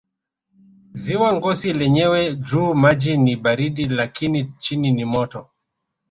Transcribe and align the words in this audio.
Ziwa 1.01 1.29
Ngosi 1.35 1.73
lenyewe 1.73 2.33
juu 2.33 2.73
maji 2.73 3.17
ni 3.17 3.35
baridi 3.35 3.85
lakini 3.85 4.53
chini 4.59 4.91
ni 4.91 5.05
moto 5.05 5.49